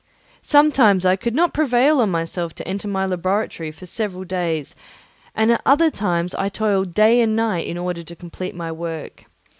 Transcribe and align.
Sometimes 0.41 1.05
I 1.05 1.15
could 1.15 1.35
not 1.35 1.53
prevail 1.53 2.01
on 2.01 2.09
myself 2.09 2.55
to 2.55 2.67
enter 2.67 2.87
my 2.87 3.05
laboratory 3.05 3.71
for 3.71 3.85
several 3.85 4.23
days, 4.23 4.73
and 5.35 5.51
at 5.51 5.61
other 5.63 5.91
times 5.91 6.33
I 6.33 6.49
toiled 6.49 6.95
day 6.95 7.21
and 7.21 7.35
night 7.35 7.67
in 7.67 7.77
order 7.77 8.01
to 8.01 8.15
complete 8.15 8.55
my 8.55 8.71
work. 8.71 9.25